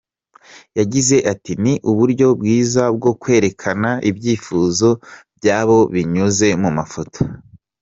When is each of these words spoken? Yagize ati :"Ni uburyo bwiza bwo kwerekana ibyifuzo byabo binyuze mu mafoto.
Yagize 0.79 1.15
ati 1.33 1.51
:"Ni 1.63 1.73
uburyo 1.91 2.27
bwiza 2.39 2.83
bwo 2.95 3.11
kwerekana 3.21 3.89
ibyifuzo 4.09 4.89
byabo 5.37 5.79
binyuze 5.93 6.47
mu 6.61 6.69
mafoto. 6.77 7.19